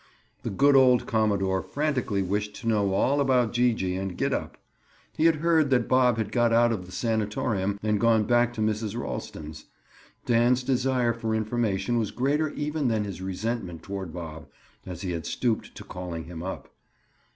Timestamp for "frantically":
1.61-2.23